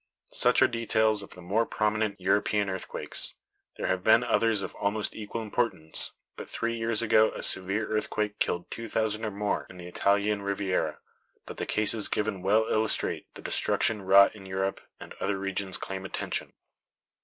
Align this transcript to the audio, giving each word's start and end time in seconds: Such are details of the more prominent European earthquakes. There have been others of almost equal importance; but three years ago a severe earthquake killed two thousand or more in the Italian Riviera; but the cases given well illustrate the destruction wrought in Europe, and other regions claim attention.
Such 0.31 0.63
are 0.63 0.67
details 0.67 1.21
of 1.21 1.35
the 1.35 1.43
more 1.43 1.63
prominent 1.63 2.19
European 2.19 2.71
earthquakes. 2.71 3.35
There 3.77 3.85
have 3.85 4.03
been 4.03 4.23
others 4.23 4.63
of 4.63 4.73
almost 4.73 5.15
equal 5.15 5.43
importance; 5.43 6.13
but 6.35 6.49
three 6.49 6.75
years 6.75 7.03
ago 7.03 7.29
a 7.35 7.43
severe 7.43 7.87
earthquake 7.87 8.39
killed 8.39 8.71
two 8.71 8.89
thousand 8.89 9.23
or 9.25 9.29
more 9.29 9.67
in 9.69 9.77
the 9.77 9.85
Italian 9.87 10.41
Riviera; 10.41 10.97
but 11.45 11.57
the 11.57 11.67
cases 11.67 12.07
given 12.07 12.41
well 12.41 12.65
illustrate 12.67 13.31
the 13.35 13.43
destruction 13.43 14.01
wrought 14.01 14.35
in 14.35 14.47
Europe, 14.47 14.81
and 14.99 15.13
other 15.21 15.37
regions 15.37 15.77
claim 15.77 16.03
attention. 16.03 16.53